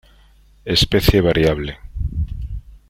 Especie 0.65 1.21
variable. 1.21 1.77